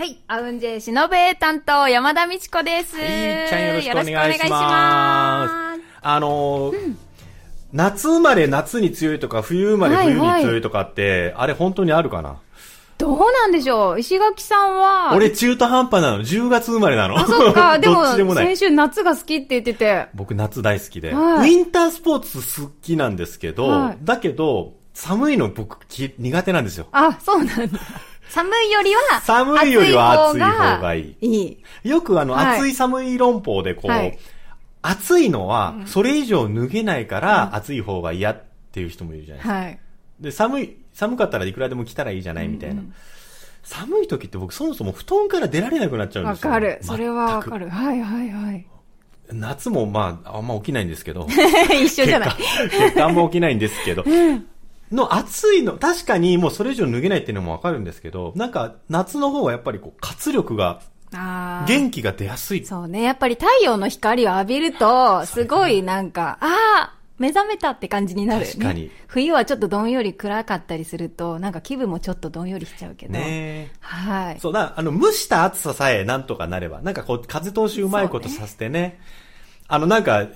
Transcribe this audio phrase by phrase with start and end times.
[0.00, 0.16] はい。
[0.28, 2.96] アウンジェイシノベ担当、山田美智子です。
[2.96, 3.04] いい
[3.50, 5.82] ちゃんよろしくお願いします。
[6.00, 6.94] あのー
[7.74, 12.38] 夏生まれ夏に強いとか、冬生まれ冬に強いとかって、あれ本当にあるかな？
[12.96, 14.00] どうなんでしょう？
[14.00, 15.12] 石垣さんは。
[15.14, 16.22] 俺中途半端なの。
[16.22, 17.18] 10月生まれなの。
[17.18, 17.76] あ、そっか。
[17.78, 18.56] でも、でも先。
[18.56, 20.06] 週夏が好きって言ってて。
[20.14, 26.86] 僕夏大好きで、はいウィンタースポーツ好きなんですけど、はいだけど、寒いの僕き苦手なんですよ。
[26.92, 27.78] あ、そうなんだ。
[28.30, 31.16] 寒いよりは、寒いよりは暑い方がいい。
[31.20, 31.88] いい。
[31.88, 34.18] よくあの、はい暑い寒い論法でこう、はい
[34.82, 39.54] 暑いのは、それ以上脱げないから、暑い方が嫌っていう人もいるじゃないですか。
[39.54, 39.80] はい。
[40.20, 42.82] で、寒い、寒かったらいくらでも着たらいいじゃないみたいな。
[43.62, 46.50] 寒い時って僕そもそも布団から出られなくなっちゃうんですよ。
[46.50, 46.78] わかる。
[46.80, 47.66] それはわかる。
[47.66, 47.70] る。
[47.70, 48.66] はいはいはい。
[49.32, 51.26] 夏もまあ、あんま起きないんですけど。
[51.84, 52.30] 一緒じゃない。
[53.00, 54.04] あんま起きないんですけど。
[54.92, 60.80] の暑いの、確かにもうそれ以上脱げないっていうのもわかるんですけど、なんか夏の方はやっぱりこう活力が、
[61.12, 62.64] あー元気が出やすい。
[62.64, 63.02] そうね。
[63.02, 68.46] やっぱり太陽の光を浴びると、すごいなんか、ああ目覚めたって感じになる、ね。
[68.46, 73.12] 確かに冬はちょっとどんより暗かったりすると、なんか気分もちょっとどんよりしちゃうけど。
[73.12, 74.40] ねはい。
[74.40, 79.00] そうだ、あの、蒸した暑ささえなんとかなれば、なんかこう、風通しうまいことさせてね。
[79.68, 80.26] あの、なんか、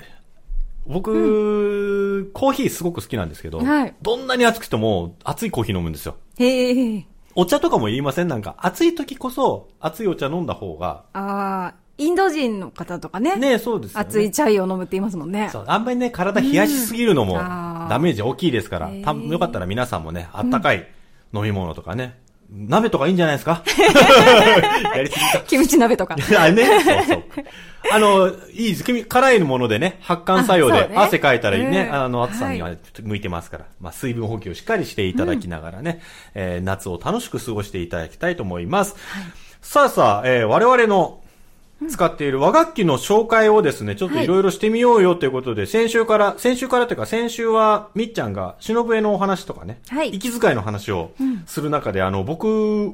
[0.86, 6.16] 僕、コーヒーすごく好きなんですけど、はいどんなに暑くても熱いコーヒー飲むんですよ。
[6.38, 7.06] へえ。
[7.34, 13.36] お茶とかも言いませんなんか、暑い時こそ熱いお茶飲んだ方が、ああ、インド人の方とかね。
[13.36, 14.06] ねそうですよね。
[14.06, 15.48] 熱いチャイを飲むって言いますもんね。
[15.50, 20.88] そう、あんまりね、体冷やしすぎるのもダメージ大きいですから、へーたよかったら皆さんもね、あったかい
[21.32, 22.18] 飲み物とかね、
[22.50, 23.62] 鍋とかいいんじゃないですか？
[24.96, 25.38] やりすぎた。
[25.40, 26.16] キムチ鍋とか。
[26.38, 27.22] あね、そうそう。
[27.92, 28.84] あの、いいです。
[28.84, 36.00] 君辛いものでね、発汗作用で汗かいたらね、うんあの、暑さにはは向いてますから、まあ、水分補給をしっかりしていただきながらね、
[36.34, 38.94] えー夏を楽しく過ごしていただきたいと思います。
[39.60, 41.20] さあさあ、えー我々の
[41.88, 50.10] 使っている和楽器の紹介をですね、ちょっといろいろしてみようよということで、先週から、先週からというか、先週は、みっちゃんが、忍笛のお話とかね、はい。
[50.10, 51.12] 息遣いの話を
[51.46, 52.92] する中で、あの、僕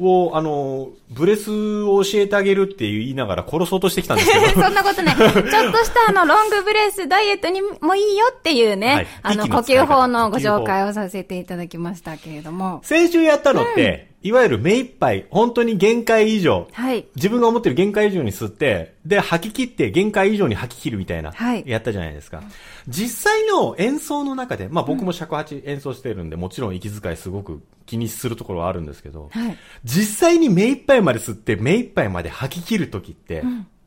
[0.00, 5.16] を、あの、ブレスを教えてあげるって言いながら殺そうとしてきたんですけど、 そんなことない。
[5.16, 9.06] ちょっとしたあの、ロングブレスダイエットにもいいよっていうね、はい。
[9.22, 12.80] あの、呼吸法のご紹介をさせていただきましたけれども。
[12.82, 17.06] 先週やったのって、いわゆる目いっぱい、本当に限界以上、はい。
[17.16, 22.42] 自分が思ってる限界以上に吸って、で、吐き切って限界以上に吐き切るみたいな、はいやったじゃないですか。
[22.86, 29.56] 実際の演奏の中で、まあ僕も尺八演奏してるんで、もちろん息遣いすごく気にするところはあるんですけど、はい。
[29.84, 33.42] 実際に目いっぱいまで吸って、目いっぱいまで吐き切るときって、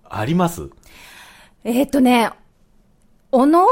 [0.10, 0.70] あります、
[1.64, 2.32] えーっとね、
[3.32, 3.68] おの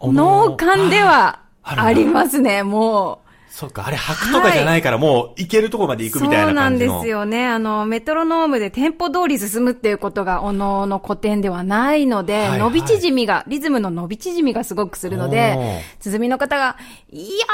[0.00, 3.31] おの脳幹ではありますね、もう。
[3.54, 7.00] そっか、あれ吐くとかじゃないから、もう行けるところまで行くみたいそうなな感じの。
[7.00, 7.46] んですよね。
[7.46, 16.78] あの、メトロノームでテンポ通り進むっていうことが、おのの古典ではないので、はいはい伸び縮みが、リズムの伸び縮みがすごくするので、鼓みの方が、
[17.10, 17.44] いや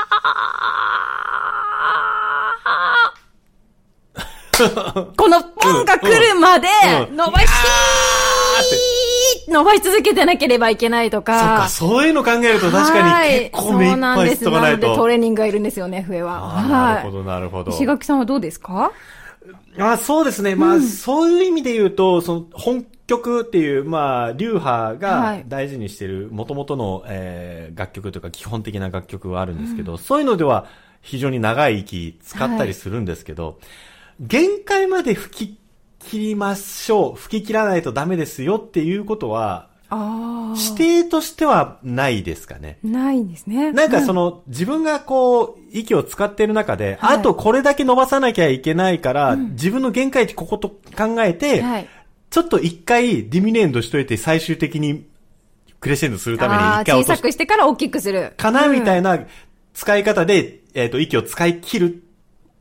[4.54, 6.69] ー このポンが来るまで
[7.10, 7.41] うん、伸ば
[9.44, 11.34] し、伸ばし続けてなければいけないとそっか。
[11.34, 14.44] か、そういうの考えると確かに結構目いっぱいないと。
[14.44, 16.58] そうなのでトレーニングがいるんですよね、笛は。
[16.58, 17.70] あーなるほど、なるほど。
[17.72, 18.92] 石垣さんはどうですか？
[19.78, 20.54] あそうですね。
[20.54, 30.66] まあ、そういう意味で言うと、その、本曲っていう、まあ、流派はがい大事にしてる、元々の、えー楽曲というか、基本的な楽曲はあるんですけど、そういうのでは、
[31.00, 33.60] 非常に長い息使ったりするんですけど、
[34.20, 35.58] 限界まで吹き
[36.08, 37.14] 切りましょう。
[37.14, 42.78] 吹き切らないとダメですよっていうことは、あ指定としてはないですかね。
[42.82, 43.72] ないんですね。
[43.72, 51.88] なんかその、自分がこう、息を使ってる中で、はいあとこれだけ伸ばさなきゃいけないから、自分の限界値ここと考えて、はい。
[52.31, 55.06] ちょっと一回ディミネンドしといて最終的に
[55.81, 58.34] クレッシェンドするために一回落とすくしてから大きくする。
[58.37, 59.19] かな、みたいいな
[59.72, 62.02] 使い方で、えっ、と、息を使い切る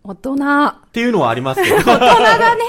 [0.07, 0.65] 大人。
[0.65, 1.75] っていうのはありますけど。
[1.75, 2.61] 大人だね。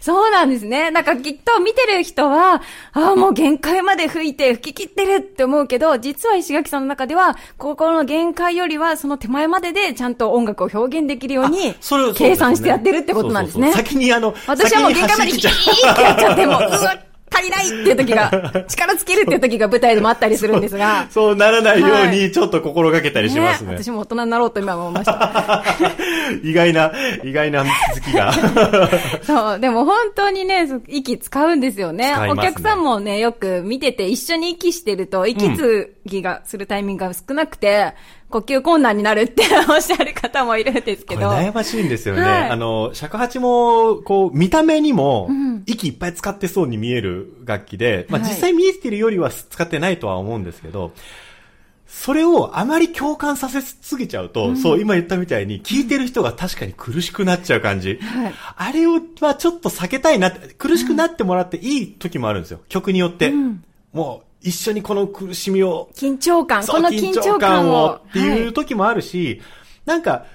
[0.00, 0.90] そうなんですね。
[0.90, 2.62] なんかきっと見てる人は、
[2.92, 11.74] ああ、もう限界まで吹いて吹き切ってるって思うけど、実は石垣さんの中では、ここの限界よりはその手前まででちゃんと音楽を表現できるように、
[12.14, 13.72] 計算してやってるってことなんですね。
[13.72, 16.98] 先にあの、私はもう限界まで先ヒに走り切っちゃうーってやっちゃって、もう、うわ、
[17.30, 21.06] 足りないっていう時が、力尽きるっていう時が舞台でもあったりするんですが。
[21.10, 23.74] そうならないようはに、ちょっと心がけたりしますね。
[23.74, 25.62] 私も大人になろうと今思いました。
[26.42, 26.92] 意外な、
[27.24, 27.70] 意外な好
[28.00, 28.32] きが。
[29.22, 32.16] そう、でも本当にね、そ息使うんですよね。
[32.16, 37.94] ねお客さんもね、よく見てて一緒に息してると、息継ぎがするタイミングが少なくて、
[38.30, 41.30] 呼吸困難になるって おっしゃる方もいるんですけど。
[41.30, 42.22] 悩ましいんですよね。
[42.22, 50.92] はいあの、尺八も、こう、見た目にもん、息いっぱい使ってそうに見える楽器で、まあはい実際見えてるよりは使ってないとは思うんですけど、
[51.86, 57.98] それをあまり共感させすぎちゃうと、そう、今言ったみたいに、聞いてる人が確かに苦しくなっちゃう感じ。
[58.02, 62.60] はいあれをはちょっと避けたいな苦しくなってもらっていい時もあるんですよ。
[62.68, 63.30] 曲によって。
[63.30, 63.62] ん
[63.92, 68.00] もう、一緒にこの苦しみを緊張感、この緊張感を。
[68.08, 69.40] っていうはい時もあるし、
[69.84, 70.26] なんか、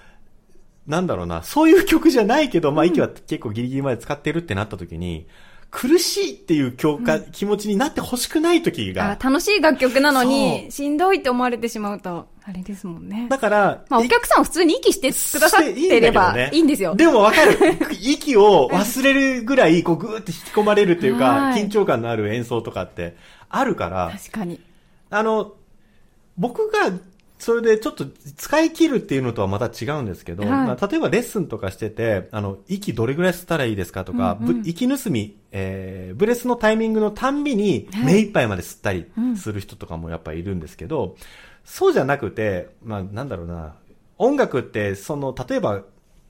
[0.88, 5.28] なんだろうな、そういう曲じゃないけど、まあ、息は結構ギリギリまで使ってるってなった時に、
[5.72, 13.28] 苦しいっていう強化、気持ちになってほしくない時が、あ楽しい楽曲なのそに、うしんどいって思われてしまうと、あれですもんね。
[13.30, 16.94] だから、まあ、お客さんは普通に息してくださってればいいんですよ。
[16.96, 17.58] でもわかる。
[18.02, 21.26] 息を忘れるぐらい、こう、ぐーって引き込まれるっていうか、
[21.56, 23.16] はい緊張感のある演奏とかって
[23.52, 24.60] あるから、確かに。
[25.10, 25.54] あの、
[26.38, 26.92] 僕が、
[27.38, 28.06] それでちょっと
[28.38, 30.52] 使い切るっていうのとはまた違うんですけど、はい。
[30.52, 34.62] まあ、例えばレッスンとかしてて、あの、息どれぐらい吸ったらいいですかとか、うんうん。
[34.62, 38.06] ぶ息盗み、えー、ブレスのタイミングのたんびにはい。
[38.06, 41.16] 目いっぱいまで吸ったりうんする人とかもやっぱいるんですけど、
[41.66, 43.74] そうじゃなくて、まあ、なんだろうな、
[44.20, 45.82] 音楽って、その、例えば、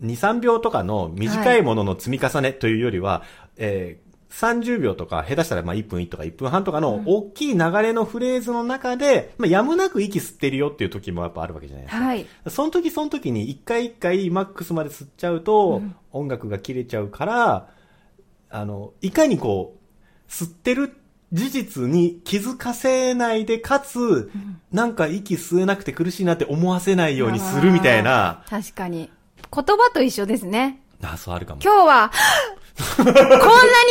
[0.01, 3.23] 2、3秒とかの短いものの積み重ねというよりは、
[3.57, 12.03] えー30秒とか、下手したらまあ1分1とか1分半とかの大きい流れのフレーズの中で、まあ、やむなく息吸ってるよっていう時もやっぱあるわけじゃないですか。
[12.03, 12.25] はい。
[12.47, 17.69] その時その時に一回一回マックスまで吸っちゃうと、うん音楽が切れちゃうから、
[18.49, 20.93] あの、いかにこう、吸ってる
[21.31, 24.29] 事実に気づかせないで、かつ、
[24.71, 28.43] なんか息吸えなくて苦しいなって思わせないようにするみたいな。
[28.49, 29.09] 確かに。
[29.53, 30.81] 言葉と一緒ですね。
[31.01, 31.61] あ、そうあるかも。
[31.63, 32.11] 今日は、
[32.97, 33.17] こんなに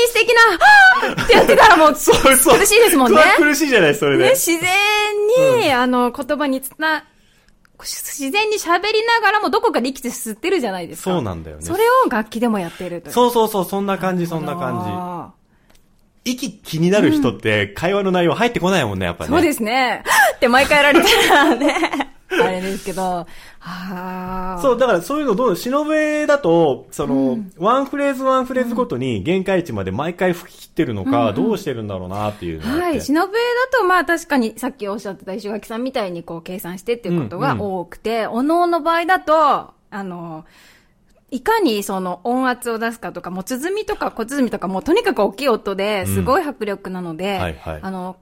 [0.09, 3.21] 素敵な、はぁってやってたらもう、 そうそう苦しいですもんね。
[3.37, 4.25] 苦しいじゃない、それで。
[4.25, 7.05] ね、自然に、あの、言葉につな、
[7.79, 11.11] 自然に喋りながらもどこかで息で吸ってるじゃないですか。
[11.11, 11.63] そうなんだよね。
[11.63, 13.11] それを楽器でもやってると。
[13.11, 15.33] そうそうそう、そんな感じ、そんな感感
[16.25, 16.33] じ。
[16.33, 19.31] 息気になる人って、会話の内容入ってこないもんね、やっぱね。
[19.31, 20.05] そうですね。
[20.37, 22.10] って毎回やられたらね、
[22.41, 23.27] あれですけど、あ
[23.61, 24.59] あ。
[24.62, 32.61] そう、だからそういうのどう、忍べだと、その、ワンフレーズワンフレーズごとに限界値まで毎回吹き切ってるのか、どうしてるんだろうなっていう。
[32.61, 33.00] はい。
[33.00, 40.44] 忍べだと、まあ確かに、さっきおっしゃってた石垣さんみたいにこう計算してっていうことが多くて、おのおの場合だと、あの、
[41.32, 48.17] いかにその音圧を出すかとか、もう鼓とか小鼓とか、もうとにかく大きい音ですごい迫力なので、はいはいあの、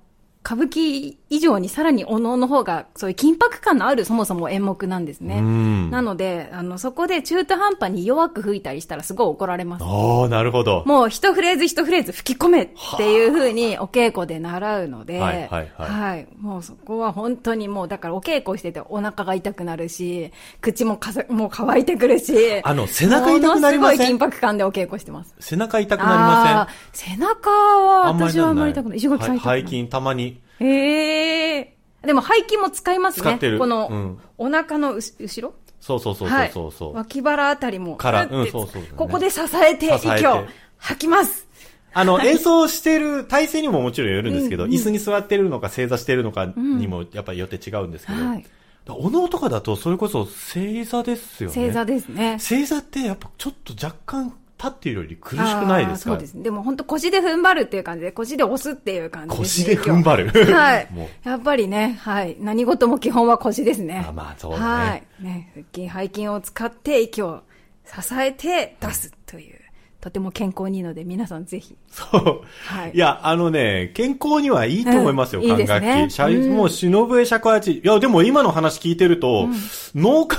[0.44, 5.38] 歌舞伎以上にさらにお能の方が、そういう緊迫感のあるそもそも演目なんですね。
[5.38, 5.90] うん。
[5.90, 9.84] なので、あの、そこで中途半端に弱く吹いたりしたらすごい怒られます。
[9.84, 10.84] おー、なるほど。
[10.86, 23.98] もう一フレーズ一フレーズ吹き込めっていう風にお稽古で習うので、はいはいはいもうそこは本当にもうだからお稽古しててお腹が痛くなるし、口もかさもう乾いてくるし、あの背中痛くなりません？
[23.98, 25.34] すごい緊迫感でお稽古してます。
[25.40, 28.98] 背中痛くなりまあー背中はせん私はあんまり痛くない。
[28.98, 29.60] 石垣さん痛くない。
[29.62, 30.40] 背筋たまに。
[30.60, 31.74] へえ。
[32.02, 33.22] でも背筋も使いますね。
[33.22, 35.54] 使ってるこの、うんお腹の後ろ？
[35.80, 36.94] そうそうそうはいそうそう。
[36.94, 37.96] 脇腹あたりも。
[37.96, 40.46] からうんそうそうだねここで支えて、息を
[40.76, 41.46] 吐きます。
[41.94, 48.46] あの、演奏してる体勢にももちろんよるんですけど、うんうん椅子に座ってるのか正座してるのかにもやっぱりよって違うんですけど、はい。
[48.88, 51.54] お能とかだとそれこそ正座ですよね。
[51.54, 52.38] 正座ですね。
[52.38, 56.10] 正座ってやっぱちょっと若干立っているより苦しくないですか？
[56.10, 56.42] そうですね。
[56.42, 60.52] でも本当腰で踏ん張るっていう感じで、腰で押すっていう感じです、腰で踏ん張る？
[60.52, 60.88] はい。
[61.24, 62.36] やっぱりね、はい。
[62.40, 64.04] 何事も基本は腰ですね。
[64.08, 65.24] あまあそうだねはい。
[65.24, 67.42] ね、腹筋、背筋を使って息を
[67.86, 69.58] 支えて出すという、
[70.00, 71.76] とても健康にいいので、皆さんぜひ。
[71.90, 72.42] そう。
[72.66, 76.48] はいいや、あのね、健康にはいいと思いますよ、管楽器。
[76.48, 77.72] もう、忍笛尺八。
[77.72, 79.48] いや、でも今の話聞いてると、
[79.94, 80.36] 脳幹、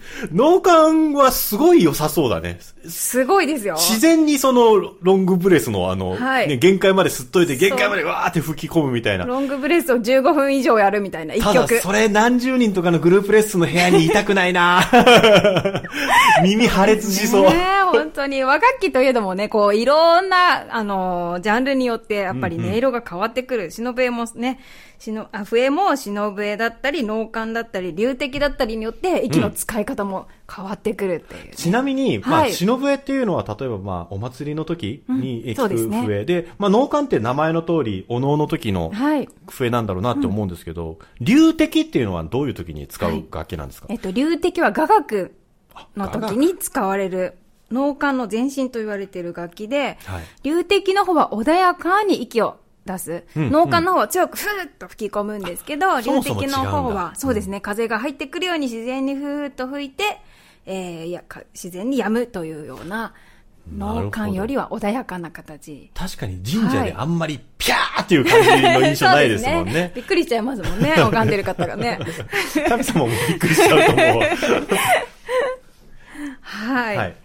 [0.32, 2.58] 脳幹はすごい良さそうだね。
[2.88, 3.74] すごいですよ。
[3.74, 9.24] 自然にそのロングブレスのあの、はいね、限界まで吸っといて限界までわーって吹き込むみたいな。
[9.24, 11.80] ロングブレスを15分以上やるみたいな、一ただ曲。
[11.80, 14.82] それ何十人とかのグループレッスンの部屋にいたくないな
[16.42, 17.42] 耳破裂しそう。
[17.42, 18.42] ねえ、本当に。
[18.42, 23.70] 和楽器といえどもね、こう、いろんな、あの、ジャンルによって、やっぱり音色が変わってくる。
[23.70, 24.58] 忍笛もね、
[25.02, 35.98] しの、あ、笛も忍笛だったり、脳幹だったり、流笛だったりによって、息の使い方も変わってくるっていうね、ちなみに、まあ、はい忍笛っていうのは、例えば、まあ、お祭りの時にうんそうですね。
[35.98, 39.28] 聞く笛で、まあ、脳幹って名前の通り、お能の時のはい。
[39.48, 45.34] 笛なんだろうなって思うんですけど、流笛っていうのはどういう時に使う楽器なんですか、えっと、流笛は雅楽
[45.96, 47.38] の時に使われる、
[47.72, 50.24] 脳幹の前身と言われている楽器で、はい。
[50.44, 53.24] 流笛の方は穏やかに息を出す。
[53.36, 60.04] うん脳幹の方は強くふーっと吹き込むんですけど、流そもそも違うんだ笛の方は、そうですね、風が入ってくるように自然にふーっと吹いて、
[60.66, 63.12] えー、いや、か自然に止むというような、
[63.70, 65.90] なるほど脳幹よりは穏やかな形。
[65.94, 69.92] 確かに神社であんまりピャーっていう感じの印象ないですもんそうね。
[69.94, 71.98] びっくりしちゃいますもんね、 拝んでる方がね。
[72.68, 74.22] 神様もびっくりしちゃうと思う。
[76.42, 76.96] はい。
[76.96, 77.21] はい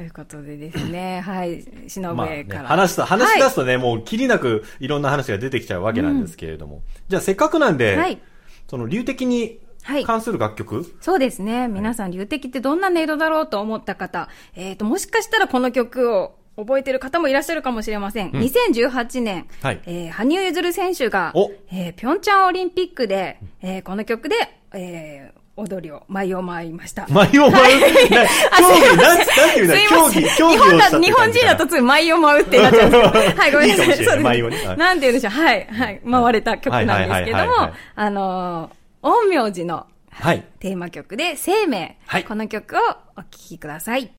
[0.00, 2.68] ということでですね、 はい、忍まあね笛から。
[2.68, 6.80] 話すと、話し出はいすとね、もうきりなくいろんな話が出てきちゃうわけなんですけれども。
[7.08, 8.18] じゃあせっかくなんで、はい。
[8.66, 10.04] その流的にはい。
[10.06, 11.68] 関する楽曲、そうですね。
[11.68, 18.30] 皆さん、流笛ってどんな音色だろうと思った方、えっ、と、もしかしたらこの曲を覚えてる方もいらっしゃるかもしれません。
[18.30, 19.80] 2018年、はい。
[19.84, 24.36] えー羽生結弦選手がお、えー、ピョンチャンオリンピックで、えーこの曲で、
[24.72, 27.06] えー踊りを、舞を舞いました。
[27.08, 28.26] 舞を舞う、 な
[28.58, 30.52] 競技、なん、なんていうんだ、競技、競技？
[30.52, 33.40] 日本だをした日本人だとつつい舞を舞うってなっちゃうんですけど。
[33.40, 33.88] はい、ごめんなさい。
[33.88, 35.32] いいそう舞をねはいなんて言うんでしょう。
[35.32, 36.00] はい、はい。
[36.10, 40.44] 回れた曲なんですけどはいはいはいはいはいも、あのー、陰陽師のはい。
[40.58, 41.98] テーマ曲で、生命。
[42.06, 42.80] はいこの曲を
[43.16, 44.10] お聴きください。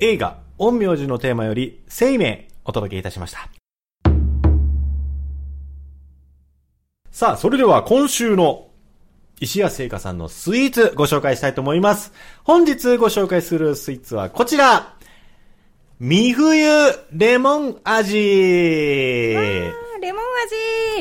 [0.00, 3.48] 映画、陰陽師のテーマより、生命、お届けいたしました。
[7.10, 8.66] さあ、それでは今週の
[9.40, 12.12] 石谷製菓さんのスイーツご紹介したいと思います。
[12.44, 14.94] 本日ご紹介するスイーツはこちら
[16.00, 16.56] 三冬
[17.12, 19.72] レモン味レ
[20.12, 20.22] モン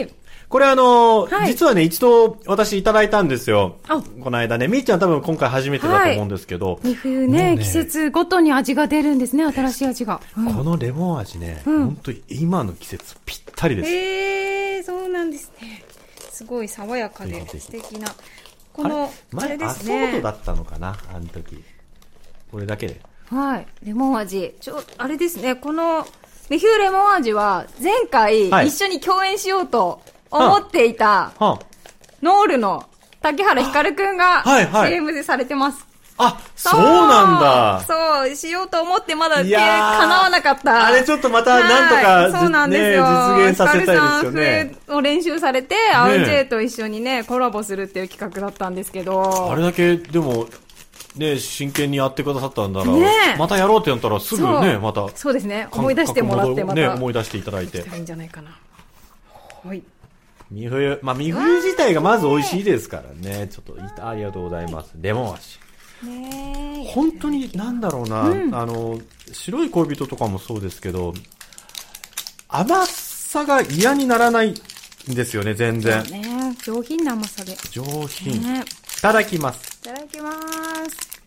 [0.05, 0.13] 味
[0.53, 3.77] これあの、はい実はね、一度私いただいたんですよ。
[3.87, 10.21] あこの間ね、みーちゃん多分今回初めてだと思うんですけど、二冬もうねね季節ごとに味が出るんですね、新しい味が。
[10.37, 13.89] うんこのレモン味ね、うん本当に今の季節ぴったりです。
[13.89, 15.83] へえ、そうなんですね。
[16.33, 18.07] すごい爽やかで素敵な。
[18.73, 20.29] この、あ前れですアソートねだ。
[20.31, 21.63] ったのかな、あの時。
[22.51, 22.99] これだけで。
[23.29, 23.67] はい。
[23.83, 24.55] レモン味。
[24.59, 26.07] ちょ、あれですね、この、
[26.49, 31.59] メヒューレモン味は、前回、はい一緒に共演しようと思っていた、は
[32.23, 32.89] ノールの
[33.21, 35.92] 竹原ひかるくんが、はいはい CM でされてます。
[36.17, 37.83] あ、そうなんだ。
[37.87, 40.87] そう、しようと思ってまだ、叶わなかった。
[40.87, 43.37] あれちょっとまたなんとか、はいそうなんですよ。
[43.37, 44.75] ね、実現させたいですよね。
[44.89, 49.51] を練習されて、アウンジェイと一緒にね、コラボするっていう企画だったんですけど。
[49.51, 50.47] あれだけ、でも、
[51.15, 55.07] ね、真剣にやってくださったんだら、ねまたやろうってやったらすぐね、また。
[55.15, 55.67] そうですね。
[55.71, 56.81] 思い出してもらってまた。
[56.81, 58.57] ね、思い出していただいていいんじゃないかな。
[59.65, 59.83] はい。
[60.51, 63.47] 三冬、まあ、三冬自体がまず美味しいですからね。
[63.47, 64.91] ちょっといた、ありがとうございます。
[64.99, 65.62] レモン味。
[66.03, 66.91] ねえ。
[66.91, 68.99] 本当に、なんだろうな、あの、
[69.31, 71.13] 白い恋人とかもそうですけど、
[72.47, 76.03] 甘さが嫌にならないんですよね、全然。
[76.03, 77.55] ね上品な甘さで。
[77.71, 78.35] 上品。
[78.35, 78.63] いね
[79.01, 79.79] ただきます。
[79.81, 80.31] いただきま
[80.89, 81.21] す。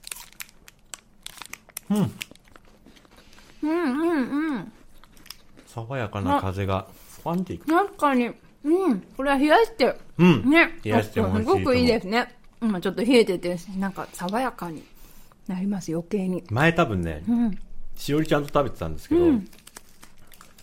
[1.90, 2.12] うん。
[3.62, 4.72] うんうんうん。
[5.66, 6.86] 爽やかな風が、
[7.22, 7.66] ファンっていく。
[7.66, 8.30] 確かに。
[8.64, 9.00] うん。
[9.16, 9.94] これは冷やして。
[10.18, 10.48] うん。
[10.48, 10.78] ね。
[10.82, 12.35] 冷やしてもすごくいいですね。
[12.62, 14.82] 今ちょっと冷えてて、なんか爽やかに
[15.46, 16.42] なります、余計に。
[16.50, 17.58] 前多分ね、うん。
[17.96, 19.48] しおりちゃんと食べてたんですけど、うん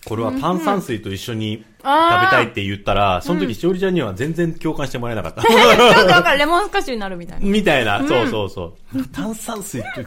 [0.04, 5.40] これは炭酸水と一緒に食べたいって言ったら、その時しおりちゃんには全然共感してもらえなかった。
[5.40, 6.38] ちょっとわかる。
[6.38, 7.46] レモンスカッシュになるみたいな。
[7.46, 9.06] みたいな、そうそうそう。
[9.08, 10.04] 炭酸水って、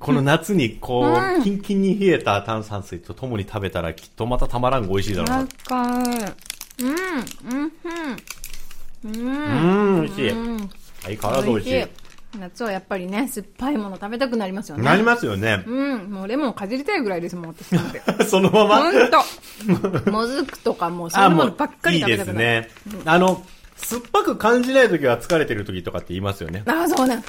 [0.00, 5.38] この夏にこう、キンキンに冷えた炭酸水と共に食べたらきっとまたたまらん美味しいだろうな。
[6.80, 6.88] うん。
[6.88, 7.72] うん。
[9.04, 9.12] うん。
[9.12, 10.32] うん、美味しい。
[11.08, 11.16] うん。
[11.16, 12.06] 相変わらず美味しい。
[12.38, 14.84] 夏はやっぱりね、酸っぱいもの食べたくなりますよね。
[14.84, 15.64] なりますよね。
[15.66, 16.10] うん。
[16.10, 18.02] もうレモンかじりたいぐらいですもん、私なんて。
[18.24, 18.76] そのまま。
[18.78, 19.10] ほん
[20.04, 20.10] と。
[20.10, 22.56] もずくとかもうそういうものばっかり食べたくなる。
[22.56, 23.02] いいですね。
[23.04, 23.44] あの、
[23.76, 26.62] 酸っぱく感じない時は疲れてる時とかって言いますよね。
[26.66, 27.22] ああ、そうね。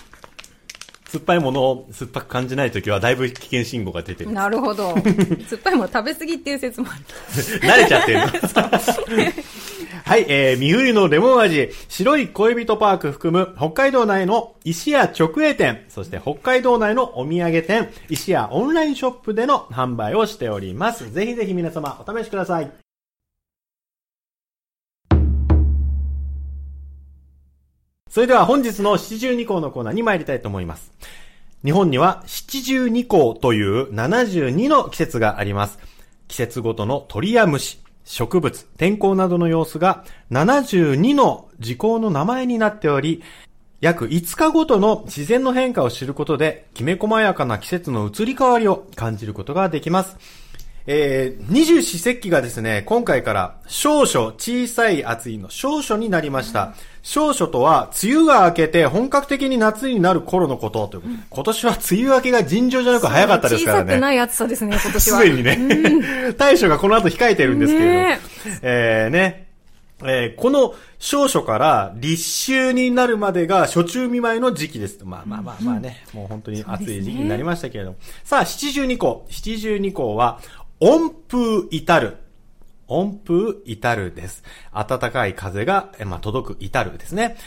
[1.09, 4.31] 酸っぱいものを酸っぱく感じないときはだいぶ危険信号が出てる。
[4.31, 4.93] なるほど。
[5.47, 7.01] 酸っぱいもの食べ過ぎっていう説もある。
[7.67, 8.25] 慣れちゃってるの。
[10.07, 21.11] はい、えー、三冬のレモン味、白い恋人パーク含む北海道内の石屋直営店、そして北海道内のお土産店、石屋オンラインショップでの販売をしております。
[21.11, 22.86] ぜひぜひ皆様お試しください。
[28.17, 30.91] それでは本日の七十二項のコーナーに参りたいと思います。
[31.63, 35.77] 日本には七十二項という72の季節があります。
[36.27, 43.21] 季節ごとの鳥や虫、植物、天候などの様子が72の時項の名前になっており、
[43.81, 50.17] 約5日ごとの自然の変化を知ることで、きめ細やかな季節の移り変わりを感じることができます。
[50.89, 56.73] えー、二十四節気がですね、今回から少々小さい暑いの少々になりました。
[57.07, 63.83] 少々とは、梅雨が明けて本格的に夏になる頃のことということで今年は梅雨明けが尋常じゃなく早かったですからね。
[63.83, 65.19] 小さくない暑さですね、今年は。
[65.19, 68.19] すでにね、 対処がこの後控えてるんですけれども、ね
[68.61, 69.47] えーね、
[70.03, 74.99] えーこの少々から立秋になるまでが初中見舞いの時期です。
[75.05, 77.97] まあまあまあまあね、もう本当に暑い時期になりましたけれども。
[78.25, 79.25] さあ、七十二項。
[79.29, 80.41] 七十二項は、
[80.81, 82.17] 温風至る。
[82.87, 84.43] 温風至るです。
[84.73, 87.37] 暖かい風が、えまあ、届く至るですね。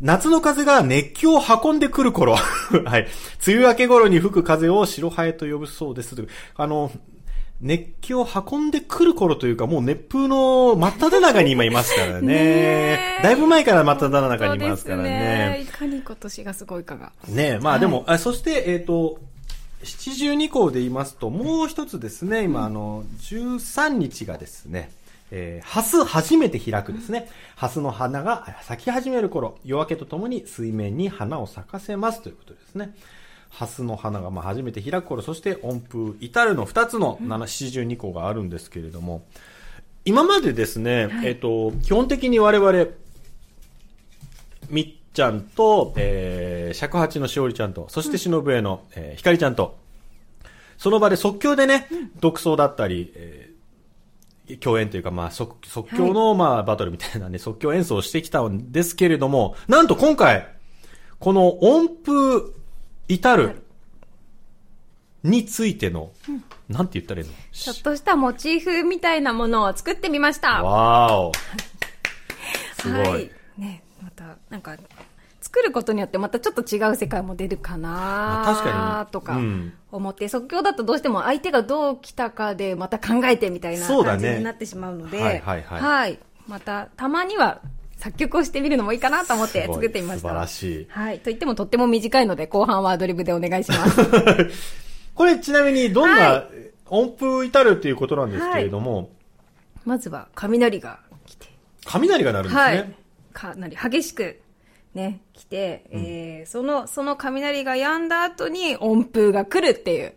[0.00, 2.34] 夏の風が熱気を運んでくる頃。
[2.84, 3.08] はい。
[3.46, 6.14] 梅雨明け頃に吹く風を白ハエと呼ぶそうです。
[6.56, 6.90] あの、
[7.60, 12.22] 熱気を運んでくる頃というか、もう熱風の真っ只中に今いますからね。
[12.22, 12.34] ね
[13.18, 15.60] えだいぶ前から真っ只中にいますからそうですね。
[15.62, 17.12] いかに今年がすごいかが。
[17.28, 19.18] ねまあでも、あそして、えっ、と、
[19.82, 24.90] 七十二項で言いますと、もう一つですね、今、あの、13日がですね、
[25.30, 27.28] えー、ハス初めて開くですね。
[27.54, 32.94] ハスの花が咲き始める頃、夜明けとともに水面に花を咲かせますということですね。
[33.50, 39.24] ハスの花がまあ初めて開く頃、そして温風至るの二つの七七十二項があるんですけれども、
[40.04, 42.86] 今までですね、えっ、と、基本的に我々、
[45.14, 49.76] ちゃんと、えー、尺八のしおりちゃんと、そしてしのぶえの、えーひかりちゃんと、
[50.76, 51.88] その場で即興でね、
[52.20, 53.48] 独奏だったり、えー
[54.60, 60.48] 共演というか、まあ、即即興の、まあ、バトルみたいなね、即興演奏をしてきたんですけれども、なんと今回、
[61.18, 62.54] この音符
[63.08, 63.62] 至る
[65.22, 66.12] についての、
[66.70, 67.34] なんて言ったらいいの？
[67.52, 70.62] ちょっとしたモチーフみたいなものを作ってみました。
[70.62, 71.32] わーお。
[72.80, 73.06] すごい。
[73.06, 73.30] はい。
[73.58, 74.76] ね、また、なんか、
[75.40, 85.80] 作ることによってまたちょっと違う世界も出るかなとかうん思って、即興だとどうしても相手がどう来たかでまた考えてみたいな感じになってしまうので、はいはいはい。
[85.80, 86.18] はい。
[86.46, 87.60] また、たまには
[87.96, 90.28] 作曲をしてみるのもいいかなと思って作ってみました。
[90.28, 90.86] 素晴らしい。
[90.90, 91.18] はい。
[91.18, 94.50] と言ってもとっても短いので、後半はアドリブでお願いします。
[95.14, 96.44] これちなみにどんはな
[96.86, 99.10] 音符至るっていうことなんですけれども、
[99.84, 101.46] まずは、雷が来て、
[101.86, 102.62] 雷が鳴るんですね。
[102.62, 102.94] はい。
[103.32, 104.40] かなり激しく、
[104.94, 110.14] ね、来て、えーその、その雷が止んだ後に音符が来るっていう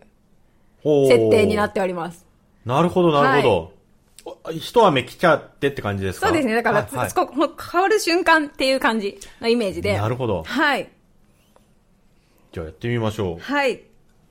[1.08, 2.26] 設定になっております。
[2.64, 3.72] なるほど、なるほど。
[4.44, 6.28] お一雨来ちゃってって感じですか？
[6.28, 6.54] そうですね。
[6.54, 7.10] だから、はいはい
[7.72, 9.96] 変わる瞬間っていう感じのイメージで。
[9.96, 10.88] なるほどはい。
[12.52, 13.38] じゃあやってみましょう。
[13.40, 13.82] はい。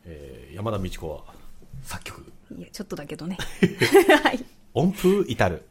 [0.06, 1.24] えー山田美智子は
[1.84, 2.32] 作曲。
[2.58, 3.38] いや、ちょっとだけどね。
[4.24, 4.44] はい。
[4.74, 5.64] 音符至る。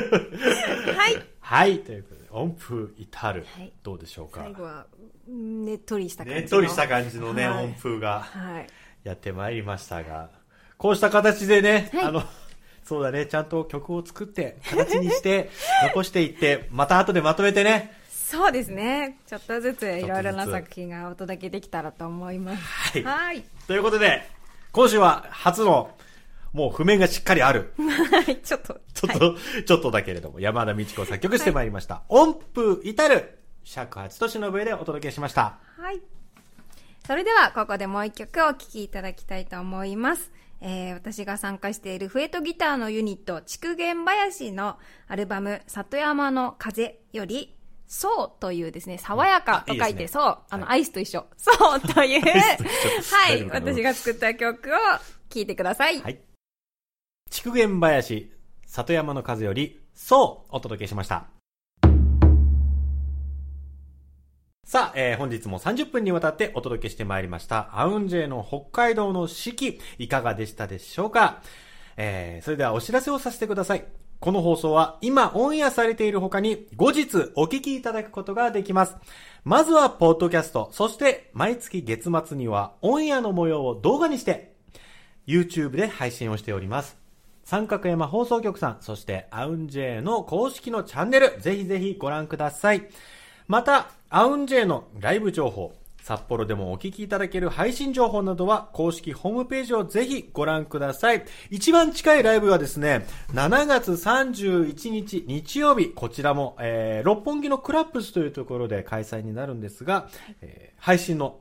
[0.00, 1.22] はい。
[1.40, 1.78] はい。
[1.80, 3.46] ということで、音符至る。
[3.56, 4.40] はいどうでしょうか？
[4.42, 4.52] 最。
[4.54, 4.86] 後は、
[5.30, 6.40] んねっとりした感じの。
[6.40, 8.66] ねっとりした感じのね、はい音符がはい。
[9.04, 10.30] やってまいりましたが、
[10.78, 12.22] こうした形でね、はいあの、
[12.84, 15.50] そうだね、ちゃんと曲を作って、形にして、
[15.84, 19.18] 残していって、また後でまとめてね、そうですね。
[19.26, 22.62] ちょっとずついろいろな作品がお届けできたらと思います。
[22.64, 23.44] はいはい。
[23.68, 24.28] ということで、
[24.72, 25.90] 今週は初の、
[26.52, 28.36] もう譜面がしっかりある、 はい。
[28.42, 28.80] ちょっと。
[28.96, 32.02] ちょっと、ちょっとだけれども、山田美智子作曲してまいりました。
[32.08, 35.58] 音符至る、尺八と忍笛でお届けしました。
[35.76, 36.00] はい。
[37.06, 40.32] それでは、ここでもう一曲お聴きいただきたいと思います。
[40.60, 47.54] えー、私が参加している笛とギターのユニット、筑原林のアルバム、里山の風より、
[47.86, 51.26] そうというですね、爽やかと書いて、ねそう、あの、アイスと一緒。
[51.36, 54.72] そうという、はい、私が作った曲を
[55.28, 56.00] 聴いてください。
[56.00, 56.20] はい。
[57.30, 58.32] 筑原林、
[58.66, 61.26] 里山の風より、そう、お届けしました。
[64.64, 71.40] さあ、えー本日も30分にわたってお届けしてまいりました、アウンジェの北海道の四季、いかがでしたでしょうか？
[71.96, 73.84] えーそれではお知らせをさせてください。
[74.18, 78.96] この放送は今オンエアされている他に後日お聞きいただくことができます。
[79.44, 84.56] まずはポッドキャスト、そして毎月月末にはオンエアの模様を動画にして、
[85.28, 87.05] YouTube で配信をしております。
[87.46, 92.88] 三角山放送局さん、そしてアウンジェイの公式のチャンネル、ぜひぜひご覧ください。
[93.46, 101.24] また、アウンジェイのライブ情報、札幌でもお聞きいただける配信情報などは公式ホームページをぜひご覧ください。
[101.50, 110.08] 一番近いライブはですね、7月31日日曜日、こちらも、えー、六本木のクラップスというところで開催になるんですが、
[110.42, 111.40] えー配信の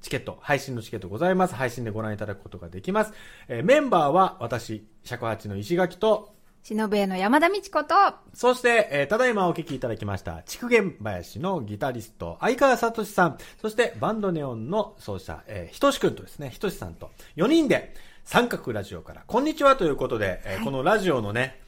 [0.00, 1.54] チケット、配信のチケットございます。
[1.54, 3.12] 配信でご覧いただくことができます。
[3.48, 7.94] えーメンバーは私、尺八の石垣と、忍笛の山田美智子と、
[8.34, 21.61] そして、えーただいまお聴きいただきました、筑原林のギタリスト、相川聡さん、そしてバンドネオンの奏者、えーひとしくんとですね、ひとしさんと4人で、三角ラジオから、こんにちはということで、えーこのラジオのね、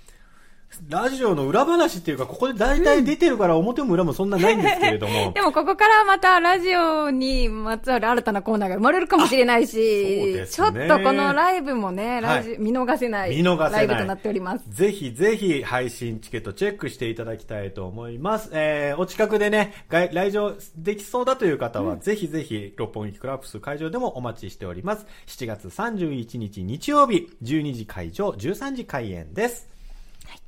[0.89, 14.65] ラジオの裏話っていうか、ここで大体出てるから表も裏もそんなないんですけれども、 でもここからまたラジオにまつわる新たなコーナーが生まれるかもしれないし、すねちょっとこのライブもね、ラジはい見逃せないライブとなっております。
[14.69, 18.51] ぜひぜひ配信チケットチェックしていただきたいと思います。
[18.53, 25.07] えー、お近くでね、来来場できそうだという方は、ぜひぜひ六本木クラップス会場でもお待ちしております。
[25.27, 29.74] 7月31日日曜日、12時会場、13時開演です。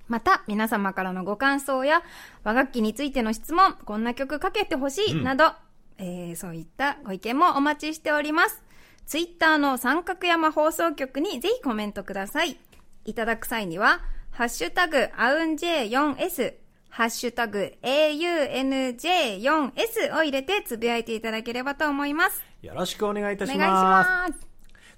[0.08, 2.02] また、皆様からのご感想や、
[2.44, 5.52] 和楽器についての質問、こんな曲かけてほしい、など、
[5.98, 8.62] えーそういったご意見もお待ちしております。
[9.06, 12.58] ツイッターの三角山放送局にぜひコメントください。
[13.04, 16.54] いただく際には、ハッシュタグ、アウン J4S、
[16.90, 22.42] ハッシュタグ、AUNJ4S を入れてつぶやいていただければと思います。
[22.62, 24.10] よろしくお願いいたお願いしします。
[24.10, 24.34] ます。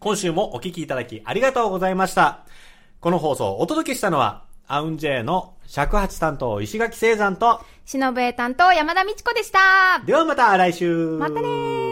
[0.01, 2.47] 今週もお聞きいただきありがとうございました。
[3.01, 10.03] この放送をお届けしたのは、アウンジェイの尺八担当石垣聖山と、忍笛担当山田美智子でした。
[10.05, 11.17] ではまた来週。
[11.19, 11.88] またねー